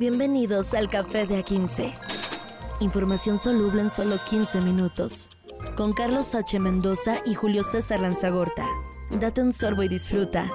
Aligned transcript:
Bienvenidos 0.00 0.72
al 0.72 0.88
Café 0.88 1.26
de 1.26 1.44
A15. 1.44 1.92
Información 2.80 3.38
soluble 3.38 3.82
en 3.82 3.90
solo 3.90 4.16
15 4.30 4.62
minutos. 4.62 5.28
Con 5.76 5.92
Carlos 5.92 6.34
H. 6.34 6.58
Mendoza 6.58 7.18
y 7.26 7.34
Julio 7.34 7.62
César 7.62 8.00
Lanzagorta. 8.00 8.66
Date 9.10 9.42
un 9.42 9.52
sorbo 9.52 9.82
y 9.82 9.88
disfruta. 9.88 10.50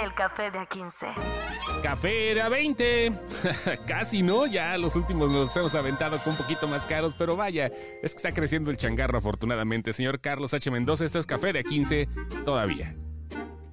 El 0.00 0.14
Café 0.14 0.52
de 0.52 0.60
A15. 0.60 1.82
Café 1.82 2.34
de 2.36 2.44
A20. 2.44 3.84
Casi, 3.88 4.22
¿no? 4.22 4.46
Ya 4.46 4.78
los 4.78 4.94
últimos 4.94 5.32
los 5.32 5.56
hemos 5.56 5.74
aventado 5.74 6.16
con 6.18 6.34
un 6.34 6.36
poquito 6.36 6.68
más 6.68 6.86
caros, 6.86 7.16
pero 7.18 7.34
vaya, 7.34 7.72
es 8.04 8.12
que 8.12 8.18
está 8.18 8.32
creciendo 8.32 8.70
el 8.70 8.76
changarro 8.76 9.18
afortunadamente. 9.18 9.92
Señor 9.92 10.20
Carlos 10.20 10.54
H. 10.54 10.70
Mendoza, 10.70 11.04
esto 11.04 11.18
es 11.18 11.26
Café 11.26 11.52
de 11.52 11.64
A15 11.64 12.44
todavía. 12.44 12.94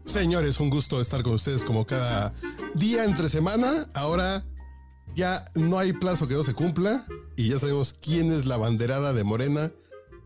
Señores, 0.06 0.60
un 0.60 0.72
gusto 0.72 1.00
estar 1.00 1.22
con 1.22 1.34
ustedes 1.34 1.64
como 1.64 1.86
cada 1.86 2.34
día 2.74 3.04
entre 3.04 3.30
semana. 3.30 3.86
Ahora 3.94 4.44
ya 5.18 5.46
no 5.56 5.80
hay 5.80 5.94
plazo 5.94 6.28
que 6.28 6.36
no 6.36 6.44
se 6.44 6.54
cumpla 6.54 7.04
y 7.36 7.50
ya 7.50 7.58
sabemos 7.58 7.96
quién 8.00 8.32
es 8.32 8.46
la 8.46 8.56
banderada 8.56 9.14
de 9.14 9.24
Morena 9.24 9.72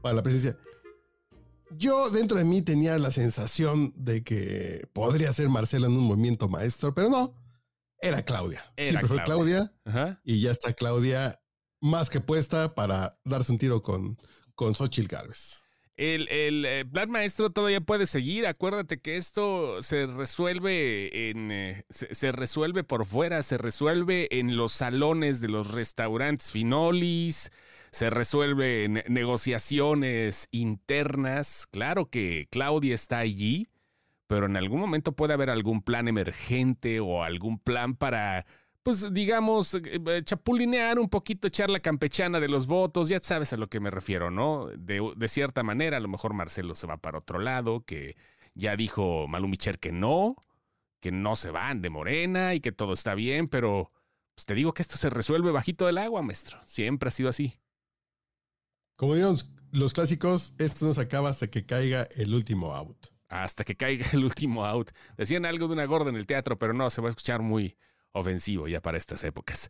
para 0.01 0.15
la 0.15 0.21
presidencia. 0.21 0.61
Yo 1.77 2.09
dentro 2.09 2.37
de 2.37 2.43
mí 2.43 2.61
tenía 2.61 2.99
la 2.99 3.13
sensación 3.13 3.93
de 3.95 4.21
que 4.25 4.89
podría 4.91 5.31
ser 5.31 5.47
Marcelo 5.47 5.87
en 5.87 5.93
un 5.93 6.03
movimiento 6.03 6.49
maestro, 6.49 6.93
pero 6.93 7.09
no, 7.09 7.33
era 7.99 8.23
Claudia. 8.23 8.61
Era 8.75 8.99
Siempre 8.99 9.07
fue 9.07 9.23
Claudia. 9.23 9.71
Claudia 9.85 10.01
Ajá. 10.07 10.21
y 10.25 10.41
ya 10.41 10.51
está 10.51 10.73
Claudia 10.73 11.39
más 11.79 12.09
que 12.09 12.19
puesta 12.19 12.75
para 12.75 13.17
darse 13.23 13.53
un 13.53 13.59
tiro 13.59 13.81
con, 13.81 14.17
con 14.55 14.75
Xochitl 14.75 15.07
Gálvez. 15.07 15.60
El, 16.01 16.65
eh, 16.65 16.83
plan 16.91 17.11
maestro 17.11 17.51
todavía 17.51 17.79
puede 17.79 18.07
seguir. 18.07 18.47
Acuérdate 18.47 18.99
que 18.99 19.17
esto 19.17 19.83
se 19.83 20.07
resuelve 20.07 21.29
en 21.29 21.51
eh, 21.51 21.85
se 21.89 22.31
resuelve 22.31 22.83
por 22.83 23.05
fuera, 23.05 23.43
se 23.43 23.59
resuelve 23.59 24.27
en 24.31 24.57
los 24.57 24.71
salones 24.71 25.41
de 25.41 25.49
los 25.49 25.75
restaurantes 25.75 26.51
finolis, 26.51 27.51
se 27.91 28.09
resuelve 28.09 28.85
en 28.85 29.03
negociaciones 29.09 30.47
internas. 30.49 31.67
Claro 31.69 32.09
que 32.09 32.47
Claudia 32.49 32.95
está 32.95 33.19
allí, 33.19 33.67
pero 34.25 34.47
en 34.47 34.57
algún 34.57 34.79
momento 34.79 35.11
puede 35.11 35.33
haber 35.33 35.51
algún 35.51 35.83
plan 35.83 36.07
emergente 36.07 36.99
o 36.99 37.23
algún 37.23 37.59
plan 37.59 37.95
para 37.95 38.47
pues 38.83 39.13
digamos, 39.13 39.73
eh, 39.75 39.81
eh, 39.83 40.21
chapulinear 40.23 40.99
un 40.99 41.09
poquito, 41.09 41.47
echar 41.47 41.69
la 41.69 41.79
campechana 41.79 42.39
de 42.39 42.47
los 42.47 42.67
votos, 42.67 43.09
ya 43.09 43.19
sabes 43.21 43.53
a 43.53 43.57
lo 43.57 43.67
que 43.67 43.79
me 43.79 43.91
refiero, 43.91 44.31
¿no? 44.31 44.67
De, 44.77 45.13
de 45.15 45.27
cierta 45.27 45.63
manera, 45.63 45.97
a 45.97 45.99
lo 45.99 46.07
mejor 46.07 46.33
Marcelo 46.33 46.75
se 46.75 46.87
va 46.87 46.97
para 46.97 47.19
otro 47.19 47.39
lado, 47.39 47.83
que 47.85 48.15
ya 48.55 48.75
dijo 48.75 49.27
Malú 49.27 49.47
Micher 49.47 49.79
que 49.79 49.91
no, 49.91 50.35
que 50.99 51.11
no 51.11 51.35
se 51.35 51.51
van 51.51 51.81
de 51.81 51.89
Morena 51.89 52.53
y 52.55 52.59
que 52.59 52.71
todo 52.71 52.93
está 52.93 53.15
bien, 53.15 53.47
pero 53.47 53.91
pues 54.35 54.45
te 54.45 54.55
digo 54.55 54.73
que 54.73 54.81
esto 54.81 54.97
se 54.97 55.09
resuelve 55.09 55.51
bajito 55.51 55.85
del 55.85 55.97
agua, 55.97 56.21
maestro. 56.21 56.59
Siempre 56.65 57.09
ha 57.09 57.11
sido 57.11 57.29
así. 57.29 57.59
Como 58.95 59.15
dijeron 59.15 59.37
los 59.71 59.93
clásicos, 59.93 60.53
esto 60.59 60.85
no 60.85 60.93
se 60.93 61.01
acaba 61.01 61.29
hasta 61.29 61.47
que 61.47 61.65
caiga 61.65 62.07
el 62.15 62.33
último 62.33 62.73
out. 62.73 63.07
Hasta 63.29 63.63
que 63.63 63.75
caiga 63.75 64.05
el 64.13 64.23
último 64.23 64.65
out. 64.65 64.91
Decían 65.17 65.45
algo 65.45 65.67
de 65.67 65.73
una 65.73 65.85
gorda 65.85 66.09
en 66.09 66.15
el 66.15 66.25
teatro, 66.25 66.57
pero 66.57 66.73
no, 66.73 66.89
se 66.89 67.01
va 67.01 67.07
a 67.07 67.09
escuchar 67.09 67.41
muy 67.41 67.77
ofensivo 68.13 68.67
ya 68.67 68.81
para 68.81 68.97
estas 68.97 69.23
épocas. 69.23 69.69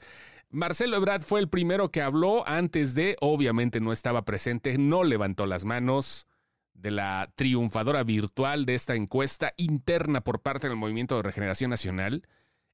Marcelo 0.49 0.97
Ebrard 0.97 1.21
fue 1.21 1.39
el 1.39 1.49
primero 1.49 1.91
que 1.91 2.01
habló. 2.01 2.47
Antes 2.47 2.93
de, 2.93 3.15
obviamente 3.21 3.79
no 3.79 3.91
estaba 3.91 4.25
presente, 4.25 4.77
no 4.77 5.03
levantó 5.03 5.45
las 5.45 5.63
manos 5.63 6.27
de 6.73 6.91
la 6.91 7.31
triunfadora 7.35 8.03
virtual 8.03 8.65
de 8.65 8.75
esta 8.75 8.95
encuesta 8.95 9.53
interna 9.55 10.21
por 10.21 10.41
parte 10.41 10.67
del 10.67 10.77
Movimiento 10.77 11.15
de 11.15 11.21
Regeneración 11.21 11.69
Nacional. 11.69 12.27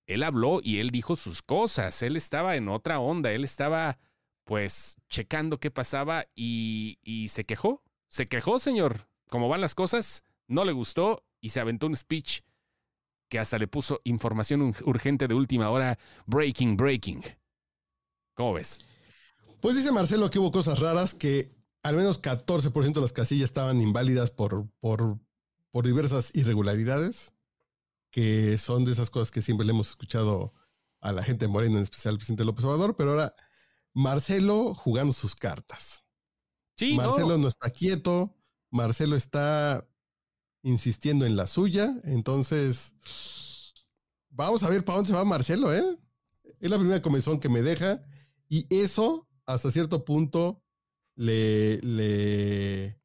Él 0.08 0.24
habló 0.24 0.60
y 0.64 0.80
él 0.80 0.90
dijo 0.90 1.16
sus 1.16 1.42
cosas, 1.42 2.02
él 2.02 2.16
estaba 2.16 2.56
en 2.56 2.70
otra 2.70 3.00
onda, 3.00 3.32
él 3.32 3.44
estaba 3.44 4.00
pues 4.46 4.98
checando 5.10 5.60
qué 5.60 5.70
pasaba 5.70 6.26
y, 6.34 7.00
y 7.04 7.28
se 7.28 7.44
quejó, 7.44 7.84
se 8.08 8.28
quejó 8.28 8.60
señor, 8.60 9.10
como 9.30 9.50
van 9.50 9.60
las 9.60 9.76
cosas, 9.76 10.24
no 10.48 10.64
le 10.64 10.72
gustó 10.72 11.26
y 11.42 11.50
se 11.50 11.60
aventó 11.60 11.88
un 11.88 11.96
speech 11.98 12.42
que 13.30 13.40
hasta 13.40 13.58
le 13.58 13.68
puso 13.68 14.02
información 14.04 14.74
urgente 14.86 15.28
de 15.28 15.34
última 15.34 15.70
hora, 15.70 15.98
breaking, 16.26 16.78
breaking. 16.78 17.24
¿Cómo 18.34 18.54
ves? 18.54 18.80
Pues 19.62 19.76
dice 19.76 19.92
Marcelo 19.92 20.30
que 20.30 20.40
hubo 20.40 20.52
cosas 20.52 20.80
raras, 20.80 21.14
que 21.14 21.50
al 21.84 21.96
menos 21.96 22.22
14% 22.22 22.94
de 22.94 23.02
las 23.02 23.14
casillas 23.14 23.46
estaban 23.46 23.82
inválidas 23.82 24.32
por, 24.32 24.70
por, 24.80 25.20
por 25.72 25.86
diversas 25.86 26.36
irregularidades, 26.36 27.34
que 28.12 28.58
son 28.58 28.86
de 28.86 28.92
esas 28.92 29.10
cosas 29.10 29.32
que 29.32 29.42
siempre 29.42 29.66
le 29.66 29.72
hemos 29.72 29.90
escuchado 29.90 30.54
a 31.02 31.12
la 31.12 31.24
gente 31.24 31.48
morena, 31.48 31.78
en 31.78 31.84
especial 31.84 32.14
al 32.14 32.18
presidente 32.18 32.46
López 32.46 32.66
Obrador, 32.66 32.96
pero 32.96 33.12
ahora 33.12 33.36
Marcelo 33.94 34.74
jugando 34.74 35.14
sus 35.14 35.36
cartas. 35.36 36.04
Sí, 36.78 36.96
no. 36.96 37.04
Marcelo 37.04 37.38
no 37.38 37.48
está 37.48 37.70
quieto, 37.72 38.36
Marcelo 38.70 39.16
está 39.16 39.88
insistiendo 40.64 41.26
en 41.26 41.36
la 41.36 41.48
suya, 41.48 41.94
entonces 42.04 42.94
vamos 44.30 44.64
a 44.64 44.70
ver 44.70 44.84
para 44.84 44.98
dónde 44.98 45.10
se 45.10 45.16
va 45.16 45.26
Marcelo, 45.26 45.74
¿eh? 45.74 45.98
Es 46.60 46.70
la 46.70 46.78
primera 46.78 47.02
comezón 47.02 47.40
que 47.40 47.50
me 47.50 47.62
deja 47.62 48.02
y 48.50 48.66
eso 48.70 49.28
hasta 49.46 49.72
cierto 49.72 50.04
punto 50.06 50.64
le, 51.16 51.80
le, 51.82 53.00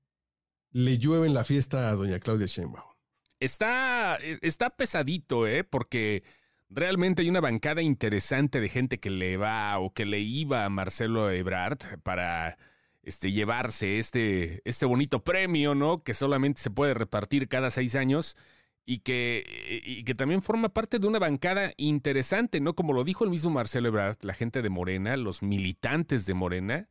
le 0.71 0.99
llueve 0.99 1.27
en 1.27 1.35
la 1.35 1.45
fiesta 1.45 1.89
a 1.89 1.95
doña 1.95 2.19
Claudia 2.19 2.47
Sheinbaum. 2.47 2.93
Está, 3.41 4.17
está 4.41 4.71
pesadito, 4.71 5.47
¿eh? 5.47 5.65
Porque 5.65 6.23
realmente 6.69 7.23
hay 7.23 7.29
una 7.29 7.41
bancada 7.41 7.83
interesante 7.83 8.61
de 8.61 8.69
gente 8.69 9.01
que 9.01 9.11
le 9.11 9.37
va 9.37 9.79
o 9.79 9.93
que 9.93 10.07
le 10.07 10.21
iba 10.21 10.65
a 10.65 10.71
Marcelo 10.71 11.31
Ebrard 11.31 12.01
para 12.03 12.57
este, 13.03 13.33
llevarse 13.33 13.99
este, 13.99 14.63
este 14.65 14.87
bonito 14.87 15.25
premio, 15.25 15.75
¿no? 15.75 16.03
Que 16.03 16.15
solamente 16.15 16.61
se 16.61 16.71
puede 16.71 16.95
repartir 16.95 17.49
cada 17.49 17.71
seis 17.71 17.95
años 17.95 18.37
y 18.85 18.99
que, 18.99 19.83
y 19.85 20.05
que 20.05 20.15
también 20.15 20.43
forma 20.43 20.69
parte 20.71 20.99
de 20.99 21.07
una 21.07 21.19
bancada 21.19 21.73
interesante, 21.77 22.61
¿no? 22.61 22.75
Como 22.75 22.93
lo 22.93 23.05
dijo 23.05 23.25
el 23.25 23.31
mismo 23.31 23.51
Marcelo 23.51 23.89
Ebrard, 23.89 24.19
la 24.23 24.35
gente 24.35 24.63
de 24.63 24.71
Morena, 24.71 25.17
los 25.17 25.43
militantes 25.43 26.27
de 26.27 26.35
Morena, 26.35 26.89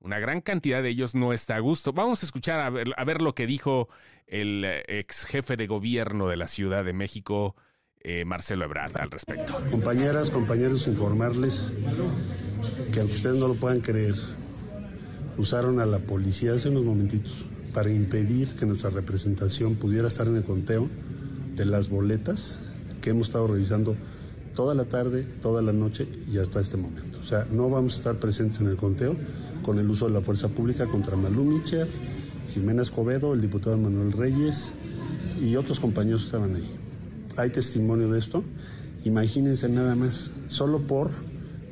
una 0.00 0.18
gran 0.18 0.40
cantidad 0.40 0.82
de 0.82 0.88
ellos 0.88 1.14
no 1.14 1.32
está 1.32 1.56
a 1.56 1.60
gusto. 1.60 1.92
Vamos 1.92 2.22
a 2.22 2.26
escuchar 2.26 2.60
a 2.60 2.70
ver, 2.70 2.88
a 2.96 3.04
ver 3.04 3.22
lo 3.22 3.34
que 3.34 3.46
dijo 3.46 3.88
el 4.26 4.64
eh, 4.64 4.82
ex 4.88 5.24
jefe 5.24 5.56
de 5.56 5.66
gobierno 5.66 6.28
de 6.28 6.36
la 6.36 6.48
Ciudad 6.48 6.84
de 6.84 6.92
México, 6.92 7.54
eh, 8.00 8.24
Marcelo 8.24 8.64
Ebrard, 8.64 9.00
al 9.00 9.10
respecto. 9.10 9.54
Compañeras, 9.70 10.30
compañeros, 10.30 10.88
informarles 10.88 11.72
que 12.92 13.00
aunque 13.00 13.14
ustedes 13.14 13.36
no 13.36 13.46
lo 13.46 13.54
puedan 13.54 13.80
creer, 13.80 14.14
usaron 15.38 15.80
a 15.80 15.86
la 15.86 15.98
policía 15.98 16.54
hace 16.54 16.68
unos 16.68 16.84
momentitos 16.84 17.46
para 17.72 17.90
impedir 17.90 18.48
que 18.54 18.66
nuestra 18.66 18.90
representación 18.90 19.76
pudiera 19.76 20.08
estar 20.08 20.26
en 20.26 20.36
el 20.36 20.44
conteo 20.44 20.88
de 21.56 21.64
las 21.64 21.88
boletas 21.88 22.58
que 23.00 23.10
hemos 23.10 23.28
estado 23.28 23.46
revisando 23.46 23.96
toda 24.54 24.74
la 24.74 24.84
tarde, 24.84 25.26
toda 25.40 25.62
la 25.62 25.72
noche 25.72 26.06
y 26.30 26.38
hasta 26.38 26.60
este 26.60 26.76
momento. 26.76 27.18
O 27.20 27.24
sea, 27.24 27.46
no 27.50 27.70
vamos 27.70 27.94
a 27.94 27.96
estar 27.98 28.16
presentes 28.16 28.60
en 28.60 28.68
el 28.68 28.76
conteo 28.76 29.16
con 29.62 29.78
el 29.78 29.88
uso 29.88 30.06
de 30.06 30.12
la 30.12 30.20
fuerza 30.20 30.48
pública 30.48 30.86
contra 30.86 31.16
Malú 31.16 31.44
Micher, 31.44 31.88
Jimena 32.52 32.82
Escobedo, 32.82 33.32
el 33.32 33.40
diputado 33.40 33.76
Manuel 33.78 34.12
Reyes 34.12 34.74
y 35.40 35.56
otros 35.56 35.80
compañeros 35.80 36.20
que 36.20 36.26
estaban 36.26 36.54
ahí. 36.54 36.70
Hay 37.36 37.50
testimonio 37.50 38.10
de 38.10 38.18
esto. 38.18 38.44
Imagínense 39.04 39.68
nada 39.68 39.94
más, 39.94 40.32
solo 40.46 40.80
por 40.86 41.10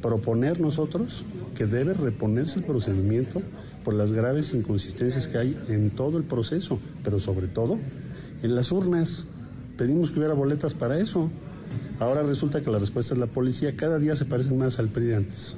proponer 0.01 0.61
nosotros 0.61 1.25
que 1.57 1.67
debe 1.67 1.95
reponerse 1.95 2.61
el 2.61 2.65
procedimiento 2.65 3.43
por 3.85 3.95
las 3.95 4.13
graves 4.13 4.55
inconsistencias 4.55 5.29
que 5.29 5.39
hay 5.39 5.59
en 5.69 5.91
todo 5.91 6.19
el 6.19 6.25
proceso, 6.25 6.79
pero 7.03 7.19
sobre 7.19 7.49
todo 7.49 7.79
en 8.43 8.55
las 8.55 8.73
urnas. 8.73 9.27
Pedimos 9.77 10.11
que 10.11 10.19
hubiera 10.19 10.35
boletas 10.35 10.75
para 10.75 10.99
eso. 10.99 11.31
Ahora 11.99 12.23
resulta 12.23 12.61
que 12.61 12.71
la 12.71 12.79
respuesta 12.79 13.15
es 13.15 13.21
la 13.21 13.27
policía. 13.27 13.77
Cada 13.77 13.99
día 13.99 14.15
se 14.17 14.25
parecen 14.25 14.59
más 14.59 14.79
al 14.79 14.89
PRI 14.89 15.07
de 15.07 15.17
antes. 15.17 15.57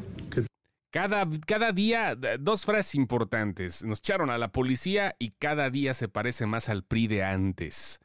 Cada, 0.93 1.27
cada 1.47 1.73
día, 1.73 2.15
dos 2.39 2.67
frases 2.67 2.95
importantes. 2.95 3.83
Nos 3.83 4.01
echaron 4.01 4.29
a 4.29 4.37
la 4.37 4.53
policía 4.53 5.17
y 5.19 5.31
cada 5.31 5.71
día 5.71 5.95
se 5.95 6.07
parece 6.07 6.45
más 6.45 6.69
al 6.69 6.85
PRI 6.85 7.07
de 7.07 7.25
antes. 7.25 7.99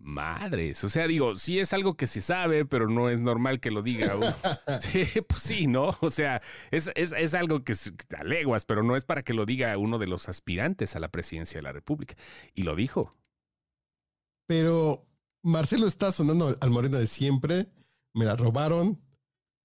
Madres, 0.00 0.84
o 0.84 0.88
sea, 0.88 1.06
digo, 1.06 1.34
sí 1.36 1.58
es 1.58 1.72
algo 1.72 1.96
que 1.96 2.06
se 2.06 2.20
sabe, 2.20 2.64
pero 2.64 2.88
no 2.88 3.10
es 3.10 3.20
normal 3.20 3.60
que 3.60 3.70
lo 3.70 3.82
diga 3.82 4.16
uno. 4.16 4.34
Sí, 4.80 5.20
pues 5.22 5.42
sí, 5.42 5.66
¿no? 5.66 5.96
O 6.00 6.10
sea, 6.10 6.40
es, 6.70 6.90
es, 6.94 7.12
es 7.16 7.34
algo 7.34 7.64
que 7.64 7.72
es 7.72 7.92
a 8.16 8.24
leguas, 8.24 8.64
pero 8.64 8.82
no 8.82 8.96
es 8.96 9.04
para 9.04 9.22
que 9.22 9.34
lo 9.34 9.44
diga 9.44 9.76
uno 9.76 9.98
de 9.98 10.06
los 10.06 10.28
aspirantes 10.28 10.96
a 10.96 11.00
la 11.00 11.08
presidencia 11.08 11.58
de 11.58 11.62
la 11.62 11.72
República. 11.72 12.14
Y 12.54 12.62
lo 12.62 12.76
dijo. 12.76 13.14
Pero 14.46 15.06
Marcelo 15.42 15.86
está 15.86 16.12
sonando 16.12 16.56
al 16.60 16.70
Morena 16.70 16.98
de 16.98 17.06
siempre. 17.06 17.66
Me 18.14 18.24
la 18.24 18.36
robaron. 18.36 19.00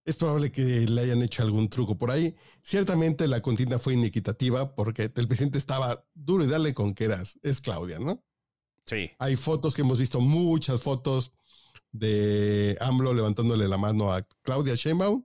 Es 0.06 0.18
probable 0.18 0.51
que 0.51 0.62
le 0.62 1.01
hayan 1.01 1.21
hecho 1.21 1.44
algún 1.44 1.69
truco 1.69 1.97
por 1.97 2.12
ahí. 2.12 2.35
Ciertamente 2.62 3.27
la 3.27 3.41
contienda 3.41 3.80
fue 3.80 3.94
inequitativa 3.94 4.75
porque 4.75 5.03
el 5.15 5.27
presidente 5.27 5.57
estaba 5.57 6.06
duro 6.13 6.44
y 6.44 6.47
dale 6.47 6.74
con 6.74 6.94
que 6.94 7.06
eras. 7.06 7.39
Es 7.41 7.62
Claudia, 7.62 8.00
¿no? 8.00 8.21
Sí. 8.85 9.12
Hay 9.19 9.35
fotos 9.35 9.74
que 9.74 9.81
hemos 9.81 10.00
visto, 10.00 10.19
muchas 10.19 10.81
fotos 10.81 11.31
de 11.91 12.75
AMLO 12.81 13.13
levantándole 13.13 13.68
la 13.68 13.77
mano 13.77 14.12
a 14.12 14.24
Claudia 14.41 14.75
Sheinbaum 14.75 15.24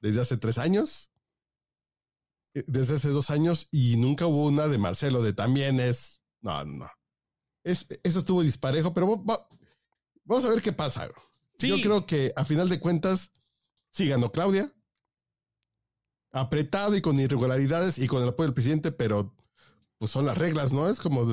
desde 0.00 0.20
hace 0.20 0.36
tres 0.36 0.58
años, 0.58 1.10
eh, 2.54 2.64
desde 2.66 2.94
hace 2.94 3.08
dos 3.08 3.30
años, 3.30 3.68
y 3.70 3.96
nunca 3.96 4.26
hubo 4.26 4.46
una 4.46 4.68
de 4.68 4.78
Marcelo 4.78 5.22
de 5.22 5.32
también 5.32 5.80
es. 5.80 6.22
No, 6.40 6.64
no. 6.64 6.90
Es, 7.64 7.86
eso 8.02 8.20
estuvo 8.20 8.42
disparejo, 8.42 8.94
pero 8.94 9.22
vamos 10.24 10.44
a 10.44 10.48
ver 10.48 10.62
qué 10.62 10.72
pasa. 10.72 11.10
Yo 11.58 11.76
creo 11.80 12.06
que 12.06 12.32
a 12.36 12.44
final 12.44 12.68
de 12.68 12.80
cuentas, 12.80 13.32
sí 13.92 14.08
ganó 14.08 14.32
Claudia. 14.32 14.72
Apretado 16.32 16.96
y 16.96 17.02
con 17.02 17.18
irregularidades 17.18 17.98
y 17.98 18.06
con 18.06 18.22
el 18.22 18.28
apoyo 18.28 18.46
del 18.46 18.54
presidente, 18.54 18.92
pero 18.92 19.34
pues 19.98 20.10
son 20.12 20.24
las 20.24 20.38
reglas, 20.38 20.72
¿no? 20.72 20.88
Es 20.88 21.00
como 21.00 21.26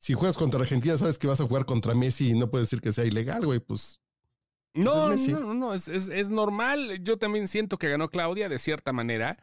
si 0.00 0.14
juegas 0.14 0.38
contra 0.38 0.60
Argentina, 0.60 0.96
sabes 0.96 1.18
que 1.18 1.26
vas 1.26 1.40
a 1.40 1.46
jugar 1.46 1.66
contra 1.66 1.94
Messi 1.94 2.30
y 2.30 2.34
no 2.34 2.50
puedes 2.50 2.68
decir 2.68 2.80
que 2.80 2.90
sea 2.90 3.04
ilegal, 3.04 3.44
güey, 3.44 3.60
pues. 3.60 4.00
pues 4.72 4.84
no, 4.84 5.10
no, 5.10 5.54
no, 5.54 5.74
es, 5.74 5.88
es, 5.88 6.30
normal. 6.30 7.00
Yo 7.04 7.18
también 7.18 7.46
siento 7.48 7.78
que 7.78 7.90
ganó 7.90 8.08
Claudia 8.08 8.48
de 8.48 8.58
cierta 8.58 8.94
manera, 8.94 9.38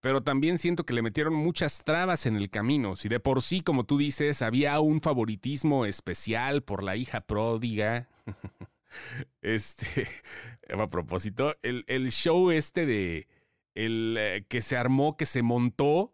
pero 0.00 0.20
también 0.20 0.58
siento 0.58 0.84
que 0.84 0.92
le 0.92 1.02
metieron 1.02 1.34
muchas 1.34 1.84
trabas 1.84 2.26
en 2.26 2.34
el 2.34 2.50
camino. 2.50 2.96
Si 2.96 3.08
de 3.08 3.20
por 3.20 3.42
sí, 3.42 3.60
como 3.60 3.84
tú 3.84 3.96
dices, 3.96 4.42
había 4.42 4.80
un 4.80 5.00
favoritismo 5.00 5.86
especial 5.86 6.64
por 6.64 6.82
la 6.82 6.96
hija 6.96 7.20
pródiga. 7.20 8.08
este, 9.40 10.08
a 10.76 10.88
propósito, 10.88 11.54
el, 11.62 11.84
el 11.86 12.10
show 12.10 12.50
este 12.50 12.86
de 12.86 13.28
el 13.76 14.16
eh, 14.18 14.44
que 14.48 14.62
se 14.62 14.76
armó, 14.76 15.16
que 15.16 15.26
se 15.26 15.42
montó, 15.42 16.12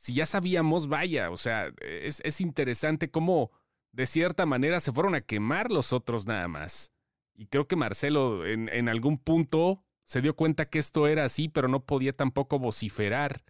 si 0.00 0.14
ya 0.14 0.24
sabíamos, 0.24 0.88
vaya, 0.88 1.30
o 1.30 1.36
sea, 1.36 1.70
es, 1.82 2.22
es, 2.24 2.40
interesante 2.40 3.10
cómo 3.10 3.50
de 3.92 4.06
cierta 4.06 4.46
manera 4.46 4.80
se 4.80 4.92
fueron 4.92 5.14
a 5.14 5.20
quemar 5.20 5.70
los 5.70 5.92
otros 5.92 6.26
nada 6.26 6.48
más. 6.48 6.90
Y 7.34 7.48
creo 7.48 7.68
que 7.68 7.76
Marcelo 7.76 8.46
en, 8.46 8.70
en 8.70 8.88
algún 8.88 9.18
punto 9.18 9.84
se 10.06 10.22
dio 10.22 10.34
cuenta 10.34 10.70
que 10.70 10.78
esto 10.78 11.06
era 11.06 11.26
así, 11.26 11.50
pero 11.50 11.68
no 11.68 11.84
podía 11.84 12.14
tampoco 12.14 12.58
vociferar 12.58 13.44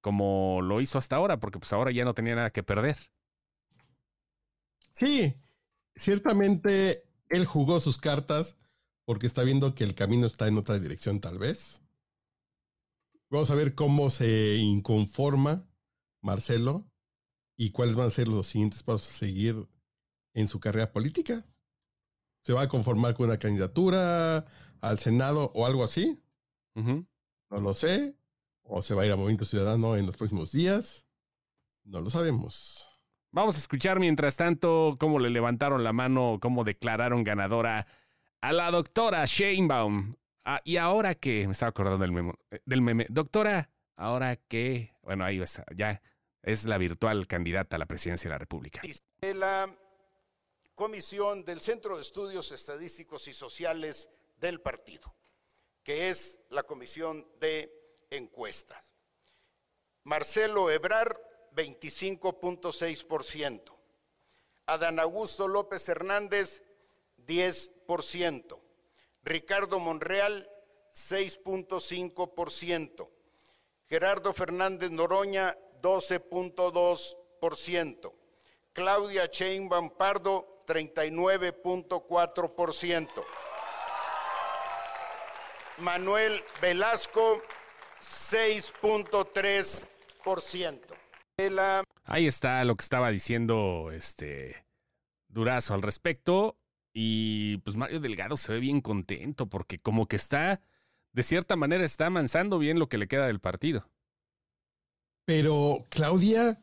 como 0.00 0.62
lo 0.62 0.80
hizo 0.80 0.96
hasta 0.96 1.16
ahora, 1.16 1.40
porque 1.40 1.58
pues 1.58 1.74
ahora 1.74 1.90
ya 1.90 2.06
no 2.06 2.14
tenía 2.14 2.36
nada 2.36 2.48
que 2.48 2.62
perder. 2.62 2.96
Sí, 4.92 5.36
ciertamente 5.94 7.04
él 7.28 7.44
jugó 7.44 7.80
sus 7.80 7.98
cartas 7.98 8.56
porque 9.04 9.26
está 9.26 9.42
viendo 9.42 9.74
que 9.74 9.84
el 9.84 9.94
camino 9.94 10.26
está 10.26 10.48
en 10.48 10.56
otra 10.56 10.78
dirección 10.78 11.20
tal 11.20 11.38
vez. 11.38 11.82
Vamos 13.30 13.50
a 13.52 13.54
ver 13.54 13.76
cómo 13.76 14.10
se 14.10 14.56
inconforma 14.56 15.64
Marcelo 16.20 16.90
y 17.56 17.70
cuáles 17.70 17.94
van 17.94 18.08
a 18.08 18.10
ser 18.10 18.26
los 18.26 18.48
siguientes 18.48 18.82
pasos 18.82 19.08
a 19.08 19.18
seguir 19.18 19.68
en 20.34 20.48
su 20.48 20.58
carrera 20.58 20.90
política. 20.90 21.46
¿Se 22.42 22.52
va 22.52 22.62
a 22.62 22.68
conformar 22.68 23.14
con 23.14 23.26
una 23.26 23.38
candidatura 23.38 24.46
al 24.80 24.98
Senado 24.98 25.52
o 25.54 25.64
algo 25.64 25.84
así? 25.84 26.20
No 26.74 27.60
lo 27.60 27.72
sé. 27.72 28.16
¿O 28.62 28.82
se 28.82 28.94
va 28.94 29.02
a 29.02 29.06
ir 29.06 29.12
a 29.12 29.16
Movimiento 29.16 29.44
Ciudadano 29.44 29.96
en 29.96 30.06
los 30.06 30.16
próximos 30.16 30.50
días? 30.50 31.06
No 31.84 32.00
lo 32.00 32.10
sabemos. 32.10 32.88
Vamos 33.30 33.54
a 33.54 33.58
escuchar 33.58 34.00
mientras 34.00 34.36
tanto 34.36 34.96
cómo 34.98 35.20
le 35.20 35.30
levantaron 35.30 35.84
la 35.84 35.92
mano, 35.92 36.38
cómo 36.40 36.64
declararon 36.64 37.22
ganadora 37.22 37.86
a 38.40 38.52
la 38.52 38.72
doctora 38.72 39.24
Sheinbaum. 39.24 40.16
Ah, 40.52 40.60
y 40.64 40.78
ahora 40.78 41.14
que, 41.14 41.46
me 41.46 41.52
estaba 41.52 41.70
acordando 41.70 41.98
del, 41.98 42.10
memo, 42.10 42.34
eh, 42.50 42.58
del 42.64 42.82
meme, 42.82 43.06
doctora, 43.08 43.70
ahora 43.94 44.34
que, 44.34 44.92
bueno, 45.00 45.24
ahí 45.24 45.40
está, 45.40 45.64
ya 45.72 46.02
es 46.42 46.64
la 46.64 46.76
virtual 46.76 47.28
candidata 47.28 47.76
a 47.76 47.78
la 47.78 47.86
presidencia 47.86 48.28
de 48.28 48.34
la 48.34 48.38
República. 48.38 48.82
La 49.20 49.72
comisión 50.74 51.44
del 51.44 51.60
Centro 51.60 51.94
de 51.94 52.02
Estudios 52.02 52.50
Estadísticos 52.50 53.28
y 53.28 53.32
Sociales 53.32 54.10
del 54.40 54.60
partido, 54.60 55.14
que 55.84 56.08
es 56.08 56.40
la 56.48 56.64
comisión 56.64 57.28
de 57.38 57.72
encuestas. 58.10 58.84
Marcelo 60.02 60.68
Ebrar, 60.68 61.16
25.6%. 61.54 63.78
Adán 64.66 64.98
Augusto 64.98 65.46
López 65.46 65.88
Hernández, 65.88 66.64
10%. 67.24 68.69
Ricardo 69.22 69.78
Monreal, 69.78 70.48
6.5%. 70.92 73.08
Gerardo 73.88 74.32
Fernández 74.32 74.90
Noroña, 74.90 75.56
12.2%. 75.82 78.12
Claudia 78.72 79.26
Sheinbaum 79.26 79.90
Pardo, 79.90 80.64
39.4%. 80.66 83.24
Manuel 85.78 86.42
Velasco, 86.60 87.40
6.3%. 88.00 91.00
Ahí 92.04 92.26
está 92.26 92.64
lo 92.64 92.76
que 92.76 92.82
estaba 92.82 93.10
diciendo 93.10 93.90
este 93.92 94.66
Durazo 95.28 95.74
al 95.74 95.82
respecto. 95.82 96.56
Y 96.92 97.58
pues 97.58 97.76
Mario 97.76 98.00
Delgado 98.00 98.36
se 98.36 98.52
ve 98.52 98.60
bien 98.60 98.80
contento 98.80 99.48
porque 99.48 99.78
como 99.78 100.06
que 100.06 100.16
está, 100.16 100.60
de 101.12 101.22
cierta 101.22 101.56
manera, 101.56 101.84
está 101.84 102.06
avanzando 102.06 102.58
bien 102.58 102.78
lo 102.78 102.88
que 102.88 102.98
le 102.98 103.08
queda 103.08 103.26
del 103.26 103.40
partido. 103.40 103.88
Pero, 105.24 105.86
Claudia, 105.90 106.62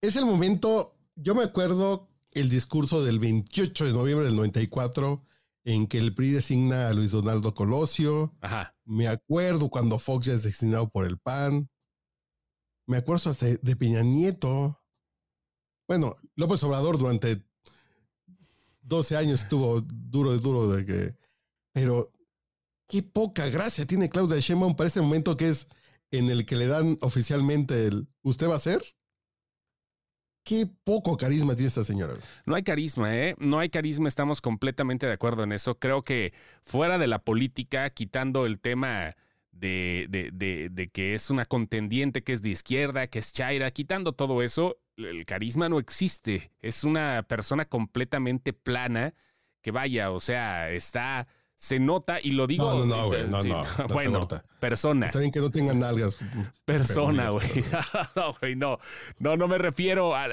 es 0.00 0.16
el 0.16 0.24
momento, 0.24 0.96
yo 1.14 1.34
me 1.34 1.44
acuerdo 1.44 2.08
el 2.32 2.50
discurso 2.50 3.04
del 3.04 3.18
28 3.18 3.86
de 3.86 3.92
noviembre 3.92 4.26
del 4.26 4.36
94 4.36 5.24
en 5.64 5.86
que 5.86 5.98
el 5.98 6.14
PRI 6.14 6.32
designa 6.32 6.88
a 6.88 6.92
Luis 6.92 7.10
Donaldo 7.12 7.54
Colosio. 7.54 8.34
Ajá. 8.40 8.76
Me 8.84 9.08
acuerdo 9.08 9.68
cuando 9.68 9.98
Fox 9.98 10.26
ya 10.26 10.34
es 10.34 10.42
designado 10.42 10.88
por 10.88 11.06
el 11.06 11.18
PAN. 11.18 11.68
Me 12.86 12.98
acuerdo 12.98 13.30
hasta 13.30 13.46
de 13.46 13.76
Peña 13.76 14.02
Nieto. 14.02 14.80
Bueno, 15.88 16.16
López 16.34 16.62
Obrador 16.62 16.98
durante 16.98 17.45
12 18.86 19.16
años 19.16 19.42
estuvo 19.42 19.80
duro 19.80 20.36
duro 20.38 20.68
de 20.68 20.84
que. 20.84 21.14
Pero 21.72 22.10
qué 22.88 23.02
poca 23.02 23.48
gracia 23.48 23.86
tiene 23.86 24.08
Claudia 24.08 24.38
Sheinbaum 24.38 24.76
para 24.76 24.88
este 24.88 25.00
momento 25.00 25.36
que 25.36 25.48
es 25.48 25.68
en 26.10 26.30
el 26.30 26.46
que 26.46 26.56
le 26.56 26.66
dan 26.66 26.96
oficialmente 27.00 27.86
el 27.86 28.08
¿usted 28.22 28.48
va 28.48 28.56
a 28.56 28.60
ser? 28.60 28.82
Qué 30.44 30.68
poco 30.84 31.16
carisma 31.16 31.54
tiene 31.54 31.66
esta 31.66 31.82
señora. 31.82 32.14
No 32.44 32.54
hay 32.54 32.62
carisma, 32.62 33.16
¿eh? 33.16 33.34
No 33.38 33.58
hay 33.58 33.68
carisma, 33.68 34.06
estamos 34.06 34.40
completamente 34.40 35.04
de 35.04 35.12
acuerdo 35.12 35.42
en 35.42 35.50
eso. 35.50 35.76
Creo 35.80 36.04
que 36.04 36.32
fuera 36.62 36.98
de 36.98 37.08
la 37.08 37.18
política, 37.18 37.90
quitando 37.90 38.46
el 38.46 38.60
tema 38.60 39.16
de, 39.50 40.06
de, 40.08 40.30
de, 40.32 40.68
de 40.70 40.88
que 40.88 41.14
es 41.14 41.30
una 41.30 41.46
contendiente 41.46 42.22
que 42.22 42.32
es 42.32 42.42
de 42.42 42.50
izquierda, 42.50 43.08
que 43.08 43.18
es 43.18 43.32
Chaira, 43.32 43.72
quitando 43.72 44.12
todo 44.12 44.40
eso, 44.40 44.76
el 44.96 45.24
carisma 45.24 45.68
no 45.68 45.78
existe. 45.78 46.52
Es 46.60 46.84
una 46.84 47.22
persona 47.24 47.64
completamente 47.66 48.52
plana 48.52 49.14
que 49.62 49.70
vaya, 49.70 50.10
o 50.10 50.20
sea, 50.20 50.70
está 50.70 51.26
se 51.56 51.80
nota 51.80 52.18
y 52.22 52.32
lo 52.32 52.46
digo. 52.46 52.70
No, 52.70 52.84
no, 52.84 53.06
güey, 53.06 53.26
no, 53.26 53.42
no, 53.42 53.64
Bueno, 53.88 54.28
persona. 54.60 55.06
Está 55.06 55.18
bien 55.20 55.32
que 55.32 55.40
no 55.40 55.50
tengan 55.50 55.80
nalgas. 55.80 56.18
Persona, 56.66 57.30
güey. 57.30 57.48
no, 58.16 58.34
güey, 58.34 58.56
no. 58.56 58.78
No, 59.18 59.36
no 59.36 59.48
me 59.48 59.56
refiero 59.56 60.14
a, 60.14 60.26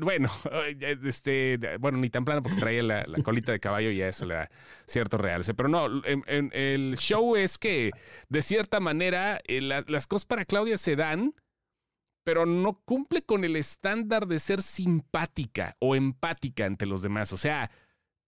bueno, 0.00 0.30
este, 0.78 1.58
bueno, 1.80 1.98
ni 1.98 2.10
tan 2.10 2.24
plano 2.24 2.42
porque 2.42 2.60
traía 2.60 2.82
la, 2.82 3.04
colita 3.24 3.52
de 3.52 3.60
caballo 3.60 3.90
y 3.90 4.02
a 4.02 4.08
eso 4.08 4.26
le 4.26 4.34
da 4.34 4.50
cierto 4.86 5.16
realce. 5.16 5.54
Pero 5.54 5.68
no, 5.68 5.86
en, 6.04 6.50
el 6.52 6.96
show 6.98 7.36
es 7.36 7.56
que, 7.56 7.90
de 8.28 8.42
cierta 8.42 8.78
manera, 8.78 9.40
eh, 9.46 9.60
las 9.60 10.06
cosas 10.06 10.26
para 10.26 10.44
Claudia 10.44 10.76
se 10.76 10.94
dan 10.94 11.34
pero 12.26 12.44
no 12.44 12.74
cumple 12.84 13.22
con 13.22 13.44
el 13.44 13.54
estándar 13.54 14.26
de 14.26 14.40
ser 14.40 14.60
simpática 14.60 15.76
o 15.78 15.94
empática 15.94 16.66
ante 16.66 16.84
los 16.84 17.00
demás. 17.00 17.32
O 17.32 17.36
sea, 17.36 17.70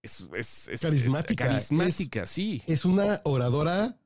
es, 0.05 0.71
carismática. 0.81 1.49
carismática, 1.49 2.25
sí. 2.25 2.63
Es 2.69 2.85
una 2.85 3.21
oradora 3.25 3.99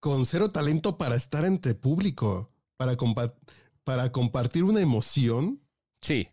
con 0.00 0.26
cero 0.26 0.50
talento 0.50 0.98
para 0.98 1.14
estar 1.14 1.44
ante 1.44 1.76
público, 1.76 2.50
para, 2.76 2.96
para 3.84 4.10
compartir 4.10 4.64
una 4.64 4.80
emoción. 4.80 5.62
Sí. 6.00 6.28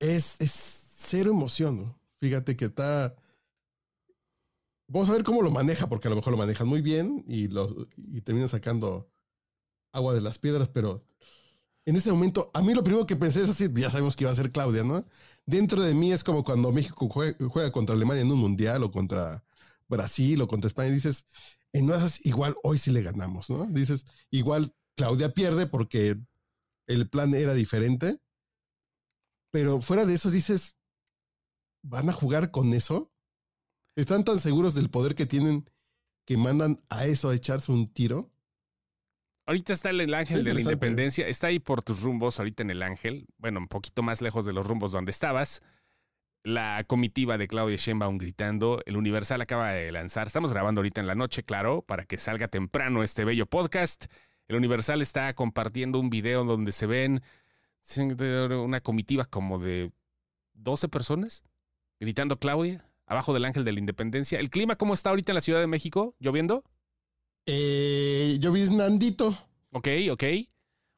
Es, 0.00 0.40
es 0.40 0.50
cero 0.96 1.30
emoción. 1.30 1.96
Fíjate 2.20 2.56
que 2.56 2.64
está. 2.64 3.14
Vamos 4.88 5.08
a 5.10 5.12
ver 5.12 5.22
cómo 5.22 5.42
lo 5.42 5.52
maneja, 5.52 5.88
porque 5.88 6.08
a 6.08 6.10
lo 6.10 6.16
mejor 6.16 6.32
lo 6.32 6.38
manejan 6.38 6.66
muy 6.66 6.82
bien 6.82 7.24
y, 7.28 7.46
lo, 7.46 7.86
y 7.96 8.20
termina 8.22 8.48
sacando 8.48 9.13
agua 9.94 10.14
de 10.14 10.20
las 10.20 10.38
piedras, 10.38 10.68
pero 10.68 11.02
en 11.86 11.96
ese 11.96 12.10
momento, 12.12 12.50
a 12.54 12.62
mí 12.62 12.74
lo 12.74 12.82
primero 12.84 13.06
que 13.06 13.16
pensé 13.16 13.42
es 13.42 13.48
así, 13.48 13.68
ya 13.74 13.90
sabemos 13.90 14.16
que 14.16 14.24
iba 14.24 14.30
a 14.30 14.34
ser 14.34 14.52
Claudia, 14.52 14.84
¿no? 14.84 15.04
Dentro 15.46 15.82
de 15.82 15.94
mí 15.94 16.12
es 16.12 16.24
como 16.24 16.44
cuando 16.44 16.72
México 16.72 17.08
juega, 17.08 17.72
contra 17.72 17.94
Alemania 17.94 18.22
en 18.22 18.32
un 18.32 18.38
mundial 18.38 18.82
o 18.82 18.90
contra 18.90 19.44
Brasil 19.88 20.40
o 20.40 20.48
contra 20.48 20.68
España, 20.68 20.90
dices, 20.90 21.26
en 21.72 21.90
esas 21.90 22.24
igual 22.24 22.56
hoy 22.62 22.78
sí 22.78 22.90
le 22.90 23.02
ganamos, 23.02 23.50
¿no? 23.50 23.66
Dices, 23.66 24.06
igual 24.30 24.74
Claudia 24.96 25.34
pierde 25.34 25.66
porque 25.66 26.16
el 26.86 27.08
plan 27.08 27.34
era 27.34 27.54
diferente, 27.54 28.20
pero 29.50 29.80
fuera 29.80 30.06
de 30.06 30.14
eso 30.14 30.30
dices, 30.30 30.76
¿van 31.82 32.08
a 32.08 32.12
jugar 32.12 32.50
con 32.50 32.72
eso? 32.72 33.12
Están 33.96 34.24
tan 34.24 34.40
seguros 34.40 34.74
del 34.74 34.90
poder 34.90 35.14
que 35.14 35.26
tienen 35.26 35.70
que 36.24 36.36
mandan 36.36 36.82
a 36.88 37.06
eso 37.06 37.28
a 37.28 37.34
echarse 37.34 37.70
un 37.70 37.92
tiro. 37.92 38.32
Ahorita 39.46 39.72
está 39.72 39.90
el, 39.90 40.00
el 40.00 40.14
Ángel 40.14 40.44
de 40.44 40.54
la. 40.54 40.60
Independencia, 40.60 41.26
está 41.26 41.48
ahí 41.48 41.58
por 41.58 41.82
tus 41.82 42.02
rumbos, 42.02 42.38
ahorita 42.38 42.62
en 42.62 42.70
el 42.70 42.82
Ángel, 42.82 43.26
bueno, 43.38 43.60
un 43.60 43.68
poquito 43.68 44.02
más 44.02 44.22
lejos 44.22 44.44
de 44.44 44.52
los 44.52 44.66
rumbos 44.66 44.92
donde 44.92 45.10
estabas. 45.10 45.62
La 46.42 46.84
comitiva 46.86 47.38
de 47.38 47.48
Claudia 47.48 47.76
Sheinbaum 47.76 48.18
gritando, 48.18 48.82
el 48.84 48.96
Universal 48.98 49.40
acaba 49.40 49.70
de 49.70 49.90
lanzar, 49.90 50.26
estamos 50.26 50.52
grabando 50.52 50.80
ahorita 50.80 51.00
en 51.00 51.06
la 51.06 51.14
noche, 51.14 51.42
claro, 51.42 51.82
para 51.82 52.04
que 52.04 52.18
salga 52.18 52.48
temprano 52.48 53.02
este 53.02 53.24
bello 53.24 53.46
podcast. 53.46 54.06
El 54.46 54.56
Universal 54.56 55.00
está 55.00 55.32
compartiendo 55.34 55.98
un 55.98 56.10
video 56.10 56.44
donde 56.44 56.72
se 56.72 56.86
ven 56.86 57.22
una 57.96 58.80
comitiva 58.80 59.24
como 59.24 59.58
de 59.58 59.90
12 60.54 60.88
personas 60.88 61.44
gritando 62.00 62.38
Claudia, 62.38 62.86
abajo 63.06 63.32
del 63.32 63.44
Ángel 63.44 63.64
de 63.64 63.72
la 63.72 63.78
Independencia. 63.78 64.38
¿El 64.38 64.50
clima 64.50 64.76
cómo 64.76 64.94
está 64.94 65.10
ahorita 65.10 65.32
en 65.32 65.36
la 65.36 65.40
Ciudad 65.40 65.60
de 65.60 65.66
México? 65.66 66.14
¿Lloviendo? 66.18 66.64
Eh, 67.46 68.36
yo 68.40 68.52
vi 68.52 68.62
Nandito. 68.70 69.36
Ok, 69.72 69.88
ok. 70.12 70.24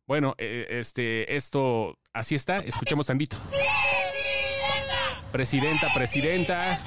Bueno, 0.07 0.35
eh, 0.39 0.67
este, 0.71 1.35
esto, 1.35 1.99
así 2.13 2.35
está. 2.35 2.59
Escuchemos 2.59 3.07
tantito. 3.07 3.37
Presidenta, 5.33 5.93
presidenta. 5.93 6.79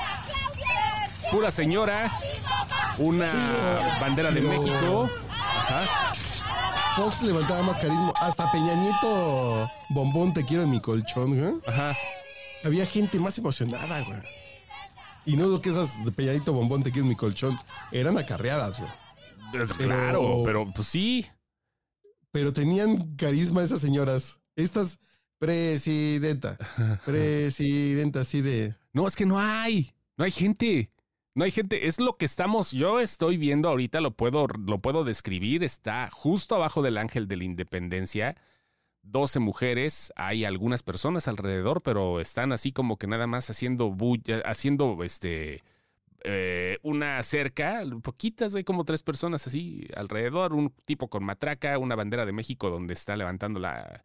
Pura 1.31 1.51
señora. 1.51 2.11
Una 2.97 3.31
bandera 3.99 4.31
de 4.31 4.41
México. 4.41 5.09
Ajá. 5.29 6.13
Fox 6.95 7.21
levantaba 7.23 7.61
más 7.63 7.79
carisma. 7.79 8.13
Hasta 8.21 8.51
Peñañito 8.51 9.69
Bombón, 9.89 10.33
te 10.33 10.45
quiero 10.45 10.63
en 10.63 10.69
mi 10.69 10.79
colchón, 10.79 11.37
güey. 11.37 11.53
Ajá. 11.67 11.97
Había 12.63 12.85
gente 12.85 13.19
más 13.19 13.37
emocionada, 13.37 14.01
güey. 14.03 14.19
Y 15.25 15.35
no 15.35 15.47
lo 15.47 15.61
que 15.61 15.69
esas 15.69 16.05
de 16.05 16.11
Peñañito 16.11 16.53
Bombón, 16.53 16.83
te 16.83 16.91
quiero 16.91 17.05
en 17.05 17.09
mi 17.09 17.15
colchón. 17.15 17.59
Eran 17.91 18.17
acarreadas, 18.17 18.79
güey. 18.79 18.91
Pero- 19.51 19.67
Claro, 19.75 20.41
pero 20.45 20.71
pues 20.73 20.87
sí. 20.87 21.25
Pero 22.31 22.53
tenían 22.53 23.15
carisma 23.15 23.63
esas 23.63 23.81
señoras. 23.81 24.39
Estas, 24.55 24.99
presidenta. 25.39 26.57
Presidenta, 27.05 28.21
así 28.21 28.41
de. 28.41 28.75
No, 28.93 29.07
es 29.07 29.15
que 29.15 29.25
no 29.25 29.39
hay. 29.39 29.91
No 30.17 30.25
hay 30.25 30.31
gente. 30.31 30.91
No 31.33 31.43
hay 31.45 31.51
gente. 31.51 31.87
Es 31.87 31.99
lo 31.99 32.17
que 32.17 32.25
estamos. 32.25 32.71
Yo 32.71 32.99
estoy 32.99 33.37
viendo 33.37 33.69
ahorita, 33.69 34.01
lo 34.01 34.11
puedo, 34.11 34.47
lo 34.47 34.79
puedo 34.79 35.03
describir. 35.03 35.63
Está 35.63 36.09
justo 36.11 36.55
abajo 36.55 36.81
del 36.81 36.97
ángel 36.97 37.27
de 37.27 37.37
la 37.37 37.43
independencia. 37.45 38.35
12 39.03 39.39
mujeres. 39.39 40.11
Hay 40.15 40.43
algunas 40.45 40.83
personas 40.83 41.27
alrededor, 41.27 41.81
pero 41.81 42.19
están 42.19 42.51
así 42.51 42.71
como 42.71 42.97
que 42.97 43.07
nada 43.07 43.25
más 43.25 43.49
haciendo 43.49 43.89
bulla, 43.91 44.41
haciendo 44.45 45.03
este. 45.03 45.63
Eh, 46.23 46.77
una 46.83 47.21
cerca, 47.23 47.83
poquitas, 48.01 48.55
hay 48.55 48.63
como 48.63 48.85
tres 48.85 49.03
personas 49.03 49.45
así 49.47 49.87
alrededor, 49.95 50.53
un 50.53 50.73
tipo 50.85 51.09
con 51.09 51.23
matraca, 51.23 51.77
una 51.77 51.95
bandera 51.95 52.25
de 52.25 52.31
México 52.31 52.69
donde 52.69 52.93
está 52.93 53.15
levantando 53.15 53.59
la, 53.59 54.03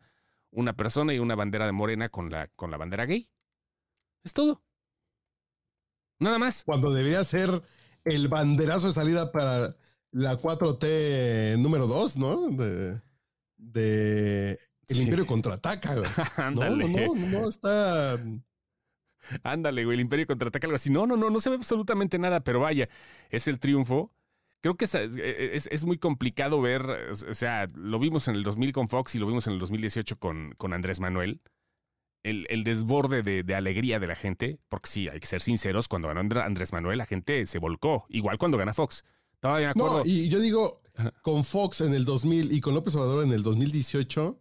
una 0.50 0.75
persona 0.75 1.12
y 1.14 1.18
una 1.18 1.35
bandera 1.35 1.66
de 1.66 1.73
Morena 1.73 2.09
con 2.09 2.30
la, 2.30 2.49
con 2.49 2.71
la 2.71 2.76
bandera 2.76 3.06
gay. 3.06 3.30
Es 4.23 4.33
todo. 4.33 4.62
Nada 6.18 6.38
más. 6.38 6.64
Cuando 6.64 6.92
debería 6.92 7.23
ser 7.25 7.50
el 8.04 8.28
banderazo 8.28 8.87
de 8.88 8.92
salida 8.92 9.33
para 9.33 9.76
la 10.12 10.38
4T 10.38 11.59
número 11.59 11.87
2, 11.87 12.16
¿no? 12.16 12.49
De. 12.50 13.00
de 13.56 14.50
el 14.88 14.97
Sí. 14.97 15.02
Imperio 15.02 15.26
contraataca. 15.26 15.94
No, 16.54 16.76
no, 16.76 16.88
no, 16.88 17.14
no, 17.14 17.49
está. 17.49 18.18
Ándale, 19.43 19.85
güey, 19.85 19.95
el 19.97 20.00
Imperio 20.00 20.26
contraataca 20.26 20.66
algo 20.66 20.76
así. 20.76 20.90
No, 20.90 21.07
no, 21.07 21.16
no, 21.16 21.31
no 21.31 21.38
se 21.40 21.50
ve 21.50 21.57
absolutamente 21.57 22.19
nada, 22.19 22.40
pero 22.40 22.61
vaya, 22.61 22.88
es 23.31 23.47
el 23.49 23.59
triunfo. 23.59 24.12
Creo 24.61 24.76
que 24.76 24.87
es, 24.87 24.95
es- 24.95 25.69
es 25.71 25.85
muy 25.85 25.99
complicado 25.99 26.61
ver, 26.61 26.83
o 27.11 27.35
sea, 27.35 27.66
lo 27.75 27.99
vimos 27.99 28.28
en 28.28 28.35
el 28.37 28.43
2000 28.45 28.73
con 28.73 28.88
Fox 28.88 29.14
y 29.14 29.19
lo 29.19 29.26
vimos 29.26 29.47
en 29.47 29.52
el 29.54 29.59
2018 29.59 30.19
con, 30.19 30.54
con 30.57 30.73
Andrés 30.73 31.00
Manuel. 31.00 31.40
El, 32.23 32.47
el 32.49 32.64
desborde 32.64 33.23
de, 33.23 33.43
de 33.43 33.54
alegría 33.54 34.00
de 34.00 34.07
la 34.07 34.14
gente, 34.16 34.59
porque 34.71 34.88
sí, 34.88 35.09
hay 35.11 35.21
que 35.21 35.26
ser 35.26 35.43
sinceros, 35.43 35.88
cuando 35.88 36.09
ganó 36.09 36.23
Andr- 36.23 36.43
Andrés 36.43 36.73
Manuel 36.73 36.97
la 36.97 37.04
gente 37.04 37.45
se 37.45 37.59
volcó, 37.59 38.07
igual 38.09 38.38
cuando 38.38 38.57
gana 38.57 38.73
Fox. 38.73 39.04
Todavía 39.40 39.66
me 39.66 39.71
acuerdo. 39.73 39.99
No, 39.99 40.07
y 40.07 40.31
yo 40.31 40.40
digo, 40.40 40.81
con 41.21 41.45
Fox 41.45 41.83
en 41.83 41.93
el 41.93 42.07
2000 42.07 42.50
y 42.50 42.62
con 42.62 42.73
López 42.73 42.95
Obrador 42.95 43.25
en 43.26 43.33
el 43.33 43.43
2018, 43.43 44.40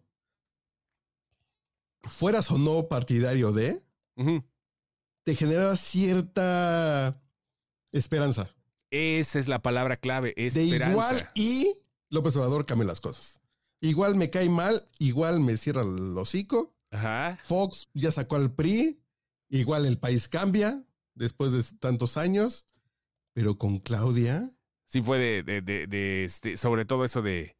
fueras 2.03 2.51
o 2.51 2.57
no 2.57 2.87
partidario 2.87 3.51
de, 3.51 3.81
Ujú. 4.15 4.43
Te 5.23 5.35
generaba 5.35 5.75
cierta 5.75 7.21
esperanza. 7.91 8.53
Esa 8.91 9.39
es 9.39 9.47
la 9.47 9.59
palabra 9.59 9.97
clave, 9.97 10.33
De 10.35 10.63
igual 10.63 11.29
y 11.33 11.73
López 12.09 12.35
Obrador 12.35 12.65
cambia 12.65 12.85
las 12.85 13.01
cosas. 13.01 13.41
Igual 13.81 14.15
me 14.15 14.29
cae 14.29 14.49
mal, 14.49 14.87
igual 14.99 15.39
me 15.39 15.57
cierra 15.57 15.81
el 15.81 16.17
hocico. 16.17 16.75
Ajá. 16.91 17.39
Fox 17.43 17.89
ya 17.93 18.11
sacó 18.11 18.35
al 18.35 18.53
PRI, 18.53 19.01
igual 19.49 19.85
el 19.85 19.97
país 19.97 20.27
cambia 20.27 20.83
después 21.15 21.51
de 21.51 21.63
tantos 21.79 22.17
años, 22.17 22.65
pero 23.33 23.57
con 23.57 23.79
Claudia, 23.79 24.49
Sí 24.85 25.01
fue 25.01 25.17
de, 25.17 25.41
de, 25.41 25.61
de, 25.61 25.87
de, 25.87 26.23
este, 26.23 26.55
sobre 26.55 26.85
todo 26.85 27.03
eso 27.03 27.23
de, 27.23 27.57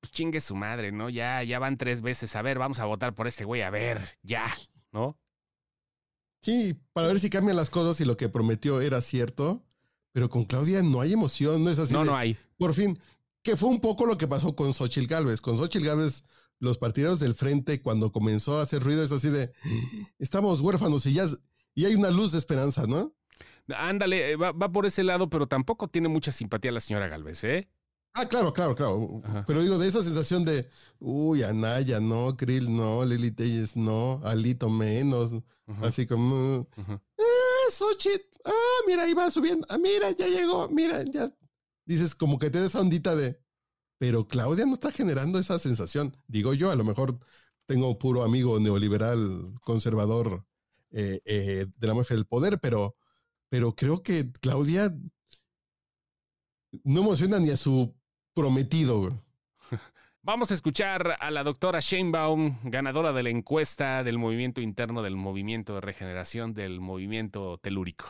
pues 0.00 0.12
chingue 0.12 0.38
su 0.38 0.54
madre, 0.54 0.92
¿no? 0.92 1.08
Ya, 1.08 1.42
ya 1.42 1.58
van 1.58 1.78
tres 1.78 2.02
veces, 2.02 2.36
a 2.36 2.42
ver, 2.42 2.58
vamos 2.58 2.78
a 2.78 2.84
votar 2.84 3.14
por 3.14 3.26
este 3.26 3.46
güey, 3.46 3.62
a 3.62 3.70
ver, 3.70 3.98
ya, 4.22 4.44
¿no? 4.92 5.18
Sí, 6.40 6.74
para 6.92 7.08
ver 7.08 7.20
si 7.20 7.30
cambian 7.30 7.56
las 7.56 7.70
cosas 7.70 8.00
y 8.00 8.04
lo 8.04 8.16
que 8.16 8.28
prometió 8.28 8.80
era 8.80 9.00
cierto, 9.00 9.64
pero 10.12 10.28
con 10.28 10.44
Claudia 10.44 10.82
no 10.82 11.00
hay 11.00 11.12
emoción, 11.12 11.64
no 11.64 11.70
es 11.70 11.78
así. 11.78 11.92
no, 11.92 12.00
de, 12.00 12.06
no 12.06 12.16
hay. 12.16 12.36
Por 12.56 12.74
fin, 12.74 12.98
que 13.42 13.56
fue 13.56 13.68
un 13.68 13.80
poco 13.80 14.06
lo 14.06 14.18
que 14.18 14.28
pasó 14.28 14.54
con 14.54 14.72
Xochitl 14.72 15.06
Gálvez. 15.06 15.40
Con 15.40 15.56
Xochitl 15.56 15.86
Gálvez, 15.86 16.24
los 16.58 16.78
partidarios 16.78 17.20
del 17.20 17.34
frente, 17.34 17.80
cuando 17.80 18.12
comenzó 18.12 18.58
a 18.58 18.62
hacer 18.62 18.82
ruido, 18.82 19.02
es 19.02 19.12
así 19.12 19.30
de, 19.30 19.52
estamos 20.18 20.60
huérfanos 20.60 21.06
y 21.06 21.12
ya, 21.12 21.26
y 21.74 21.84
hay 21.84 21.94
una 21.94 22.10
luz 22.10 22.32
de 22.32 22.38
esperanza, 22.38 22.86
¿no? 22.86 23.14
Ándale, 23.68 24.32
eh, 24.32 24.36
va, 24.36 24.52
va 24.52 24.72
por 24.72 24.86
ese 24.86 25.04
lado, 25.04 25.28
pero 25.28 25.46
tampoco 25.46 25.88
tiene 25.88 26.08
mucha 26.08 26.32
simpatía 26.32 26.72
la 26.72 26.80
señora 26.80 27.08
Galvez, 27.08 27.44
¿eh? 27.44 27.68
Ah, 28.20 28.26
claro, 28.26 28.52
claro, 28.52 28.74
claro. 28.74 29.22
Ajá. 29.24 29.44
Pero 29.46 29.62
digo, 29.62 29.78
de 29.78 29.86
esa 29.86 30.02
sensación 30.02 30.44
de, 30.44 30.68
uy, 30.98 31.44
Anaya, 31.44 32.00
no, 32.00 32.36
Krill, 32.36 32.74
no, 32.74 33.04
Lili 33.04 33.30
Telles, 33.30 33.76
no, 33.76 34.20
Alito 34.24 34.68
menos, 34.68 35.30
así 35.82 36.04
como, 36.04 36.66
ujú. 36.76 36.92
ah, 36.92 37.70
Xochitl, 37.70 38.26
ah, 38.44 38.80
mira, 38.88 39.04
ahí 39.04 39.14
va 39.14 39.30
subiendo, 39.30 39.64
ah, 39.70 39.78
mira, 39.78 40.10
ya 40.10 40.26
llegó, 40.26 40.68
mira, 40.68 41.04
ya. 41.04 41.32
Dices, 41.86 42.16
como 42.16 42.40
que 42.40 42.50
te 42.50 42.58
da 42.58 42.66
esa 42.66 42.80
ondita 42.80 43.14
de, 43.14 43.40
pero 43.98 44.26
Claudia 44.26 44.66
no 44.66 44.74
está 44.74 44.90
generando 44.90 45.38
esa 45.38 45.60
sensación. 45.60 46.16
Digo 46.26 46.54
yo, 46.54 46.70
a 46.70 46.76
lo 46.76 46.82
mejor 46.82 47.18
tengo 47.66 47.98
puro 48.00 48.24
amigo 48.24 48.58
neoliberal, 48.58 49.54
conservador 49.62 50.44
eh, 50.90 51.20
eh, 51.24 51.66
de 51.76 51.86
la 51.86 51.94
mafia 51.94 52.16
del 52.16 52.26
poder, 52.26 52.58
pero, 52.58 52.96
pero 53.48 53.76
creo 53.76 54.02
que 54.02 54.32
Claudia 54.40 54.92
no 56.82 57.00
emociona 57.00 57.38
ni 57.38 57.50
a 57.50 57.56
su 57.56 57.94
prometido. 58.38 59.00
güey. 59.00 59.12
Vamos 60.22 60.50
a 60.50 60.54
escuchar 60.54 61.16
a 61.18 61.30
la 61.30 61.42
doctora 61.42 61.80
Sheinbaum, 61.80 62.58
ganadora 62.64 63.12
de 63.12 63.22
la 63.22 63.30
encuesta 63.30 64.04
del 64.04 64.18
movimiento 64.18 64.60
interno 64.60 65.02
del 65.02 65.16
movimiento 65.16 65.74
de 65.74 65.80
regeneración 65.80 66.54
del 66.54 66.80
movimiento 66.80 67.58
telúrico. 67.58 68.04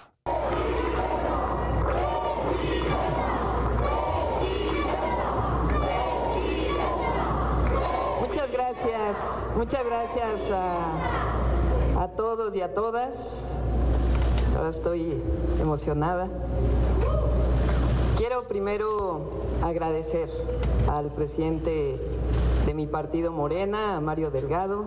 Muchas 8.21 8.53
gracias, 8.53 9.49
muchas 9.57 9.85
gracias 9.85 10.51
a, 10.51 12.03
a 12.03 12.09
todos 12.09 12.55
y 12.55 12.61
a 12.61 12.75
todas. 12.75 13.63
Ahora 14.57 14.71
estoy 14.71 15.23
emocionada. 15.61 16.29
Quiero 18.17 18.43
primero 18.49 19.48
agradecer 19.63 20.31
al 20.89 21.13
presidente 21.13 22.01
de 22.67 22.75
mi 22.75 22.87
partido 22.87 23.33
Morena, 23.33 23.97
a 23.97 24.01
Mario 24.01 24.31
Delgado, 24.31 24.87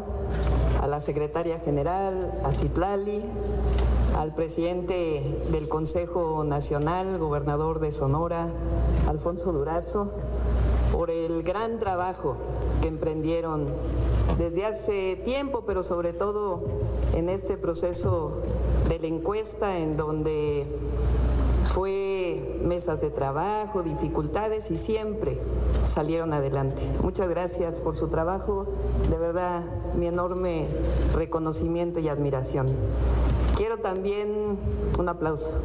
a 0.81 0.87
la 0.87 1.01
secretaria 1.01 1.59
general, 1.59 2.39
a 2.43 2.51
Citlali, 2.51 3.21
al 4.17 4.33
presidente 4.33 5.41
del 5.51 5.69
Consejo 5.69 6.43
Nacional, 6.43 7.17
gobernador 7.17 7.79
de 7.79 7.91
Sonora, 7.91 8.49
Alfonso 9.07 9.51
Durazo, 9.51 10.11
por 10.91 11.09
el 11.09 11.43
gran 11.43 11.79
trabajo 11.79 12.37
que 12.81 12.87
emprendieron 12.87 13.67
desde 14.37 14.65
hace 14.65 15.15
tiempo, 15.23 15.63
pero 15.65 15.83
sobre 15.83 16.13
todo 16.13 16.61
en 17.13 17.29
este 17.29 17.57
proceso 17.57 18.41
de 18.89 18.99
la 18.99 19.07
encuesta 19.07 19.77
en 19.77 19.97
donde 19.97 20.65
fue 21.73 22.20
mesas 22.71 23.01
de 23.01 23.09
trabajo, 23.09 23.83
dificultades 23.83 24.71
y 24.71 24.77
siempre 24.77 25.37
salieron 25.85 26.31
adelante. 26.31 26.89
Muchas 27.03 27.27
gracias 27.27 27.81
por 27.81 27.97
su 27.97 28.07
trabajo, 28.07 28.65
de 29.09 29.17
verdad 29.17 29.65
mi 29.93 30.07
enorme 30.07 30.67
reconocimiento 31.13 31.99
y 31.99 32.07
admiración. 32.07 32.67
Quiero 33.57 33.79
también 33.79 34.57
un 34.97 35.09
aplauso 35.09 35.61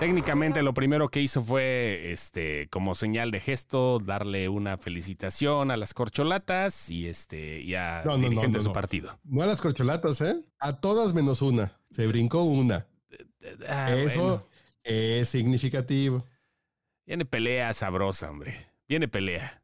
Técnicamente 0.00 0.62
lo 0.62 0.72
primero 0.72 1.10
que 1.10 1.20
hizo 1.20 1.44
fue, 1.44 2.10
este, 2.10 2.68
como 2.70 2.94
señal 2.94 3.30
de 3.30 3.40
gesto, 3.40 3.98
darle 3.98 4.48
una 4.48 4.78
felicitación 4.78 5.70
a 5.70 5.76
las 5.76 5.92
corcholatas 5.92 6.90
y 6.90 7.06
este, 7.06 7.60
y 7.60 7.74
a 7.74 8.02
No, 8.04 8.12
no, 8.12 8.16
no, 8.16 8.22
dirigente 8.28 8.48
no, 8.48 8.54
de 8.54 8.60
su 8.60 8.68
no. 8.68 8.72
partido. 8.72 9.18
No 9.24 9.42
a 9.42 9.46
las 9.46 9.60
corcholatas, 9.60 10.20
¿eh? 10.22 10.34
A 10.58 10.72
todas 10.80 11.12
menos 11.12 11.42
una. 11.42 11.78
Se 11.90 12.06
brincó 12.06 12.42
una. 12.42 12.86
Ah, 13.68 13.92
Eso 13.94 14.20
bueno. 14.20 14.53
Es 14.84 15.28
significativo. 15.28 16.24
Viene 17.06 17.24
pelea 17.24 17.72
sabrosa, 17.72 18.30
hombre. 18.30 18.70
Viene 18.88 19.08
pelea. 19.08 19.62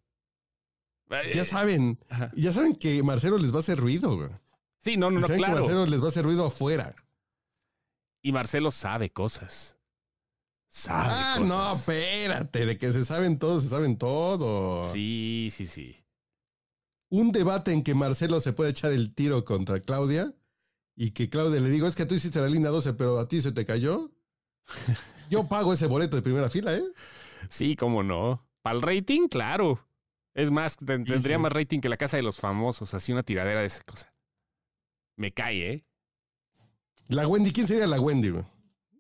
Ya 1.09 1.43
Eh, 1.43 1.45
saben, 1.45 1.99
ajá. 2.09 2.31
ya 2.37 2.53
saben 2.53 2.75
que 2.77 3.03
Marcelo 3.03 3.37
les 3.39 3.53
va 3.53 3.57
a 3.57 3.61
hacer 3.61 3.79
ruido, 3.79 4.17
güey. 4.17 4.29
Sí, 4.79 4.97
no, 4.97 5.11
no, 5.11 5.21
no, 5.21 5.27
saben 5.27 5.41
que 5.43 5.47
claro. 5.47 5.61
Marcelo 5.61 5.87
les 5.87 6.00
va 6.00 6.07
a 6.07 6.09
hacer 6.09 6.25
ruido 6.25 6.47
afuera. 6.47 6.95
Y 8.23 8.33
Marcelo 8.33 8.71
sabe 8.71 9.11
cosas. 9.11 9.77
Sabe 10.69 11.09
Ah, 11.12 11.35
cosas. 11.39 11.49
no, 11.49 11.73
espérate, 11.75 12.65
de 12.67 12.79
que 12.79 12.93
se 12.93 13.05
saben 13.05 13.39
todo, 13.39 13.61
se 13.61 13.69
saben 13.69 13.99
todo. 13.99 14.91
Sí, 14.93 15.49
sí, 15.50 15.67
sí. 15.67 15.97
Un 17.09 17.33
debate 17.33 17.73
en 17.73 17.83
que 17.83 17.95
Marcelo 17.95 18.39
se 18.39 18.53
puede 18.53 18.71
echar 18.71 18.93
el 18.93 19.12
tiro 19.12 19.45
contra 19.45 19.81
Claudia 19.81 20.33
y 20.95 21.11
que 21.11 21.29
Claudia 21.29 21.61
le 21.61 21.71
digo, 21.71 21.89
es 21.89 21.97
que 21.97 22.07
tú 22.07 22.15
hiciste 22.15 22.41
la 22.41 22.47
línea 22.47 22.71
12, 22.71 22.93
pero 22.95 23.19
a 23.19 23.27
ti 23.27 23.41
se 23.43 23.50
te 23.50 23.65
cayó. 23.65 24.12
Yo 25.31 25.49
pago 25.49 25.73
ese 25.73 25.87
boleto 25.87 26.17
de 26.17 26.23
primera 26.23 26.49
fila, 26.49 26.75
¿eh? 26.75 26.83
Sí, 27.49 27.77
cómo 27.77 28.03
no. 28.03 28.47
Para 28.62 28.77
el 28.77 28.83
rating, 28.83 29.29
claro. 29.29 29.85
Es 30.35 30.50
más, 30.50 30.75
Sí, 30.79 30.85
tendría 30.87 31.37
sí. 31.37 31.43
más 31.43 31.53
rating 31.53 31.81
que 31.81 31.89
la 31.89 31.97
casa 31.97 32.17
de 32.17 32.23
los 32.23 32.39
famosos, 32.39 32.95
así 32.95 33.12
una 33.12 33.23
tiradera 33.23 33.61
de 33.61 33.67
esa 33.67 33.83
cosa. 33.85 34.12
Me 35.17 35.33
cae, 35.33 35.73
¿eh? 35.73 35.87
La 37.09 37.27
Wendy, 37.27 37.50
¿quién 37.53 37.67
sería 37.67 37.87
la 37.87 38.00
Wendy, 38.00 38.31
güey? 38.31 38.45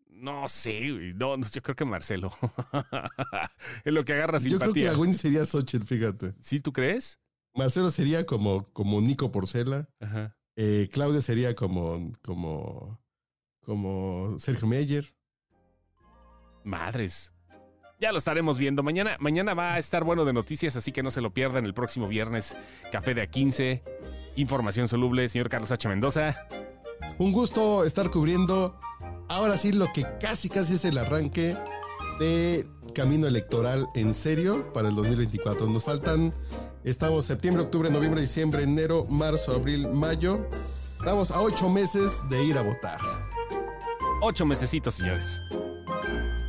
No 0.08 0.48
sé, 0.48 0.80
güey. 0.92 1.14
No, 1.14 1.36
no, 1.36 1.46
yo 1.46 1.62
creo 1.62 1.76
que 1.76 1.84
Marcelo. 1.84 2.32
es 3.84 3.92
lo 3.92 4.04
que 4.04 4.12
agarra 4.12 4.38
Yo 4.38 4.58
creo 4.58 4.58
que 4.58 4.80
simpatía. 4.80 4.92
la 4.92 4.98
Wendy 4.98 5.16
sería 5.16 5.44
Xochitl, 5.46 5.86
fíjate. 5.86 6.34
¿Sí 6.40 6.60
tú 6.60 6.72
crees? 6.72 7.18
Marcelo 7.54 7.90
sería 7.90 8.26
como, 8.26 8.64
como 8.72 9.00
Nico 9.00 9.32
Porcela. 9.32 9.88
Ajá. 10.00 10.36
Eh, 10.56 10.88
Claudia 10.92 11.20
sería 11.20 11.54
como, 11.54 12.12
como, 12.22 13.00
como 13.60 14.36
Sergio 14.38 14.66
Meyer. 14.68 15.14
Madres. 16.64 17.32
Ya 18.00 18.12
lo 18.12 18.18
estaremos 18.18 18.58
viendo. 18.58 18.82
Mañana, 18.82 19.16
mañana 19.20 19.52
va 19.52 19.74
a 19.74 19.78
estar 19.78 20.04
bueno 20.04 20.24
de 20.24 20.32
noticias, 20.32 20.74
así 20.74 20.90
que 20.90 21.02
no 21.02 21.10
se 21.10 21.20
lo 21.20 21.34
pierdan 21.34 21.66
el 21.66 21.74
próximo 21.74 22.08
viernes. 22.08 22.56
Café 22.90 23.12
de 23.12 23.30
A15. 23.30 23.82
Información 24.36 24.88
soluble, 24.88 25.28
señor 25.28 25.50
Carlos 25.50 25.70
H. 25.70 25.86
Mendoza. 25.86 26.46
Un 27.18 27.32
gusto 27.32 27.84
estar 27.84 28.10
cubriendo 28.10 28.80
ahora 29.28 29.58
sí 29.58 29.72
lo 29.72 29.92
que 29.92 30.06
casi 30.18 30.48
casi 30.48 30.74
es 30.74 30.84
el 30.86 30.96
arranque 30.96 31.56
de 32.18 32.66
camino 32.94 33.26
electoral 33.26 33.86
en 33.94 34.14
serio 34.14 34.72
para 34.72 34.88
el 34.88 34.94
2024. 34.94 35.66
Nos 35.66 35.84
faltan, 35.84 36.32
estamos 36.84 37.26
septiembre, 37.26 37.64
octubre, 37.64 37.90
noviembre, 37.90 38.22
diciembre, 38.22 38.62
enero, 38.62 39.06
marzo, 39.10 39.54
abril, 39.54 39.88
mayo. 39.88 40.46
Estamos 40.98 41.30
a 41.30 41.40
ocho 41.40 41.68
meses 41.68 42.22
de 42.30 42.44
ir 42.44 42.56
a 42.56 42.62
votar. 42.62 43.00
Ocho 44.22 44.44
mesecitos, 44.44 44.94
señores. 44.94 45.42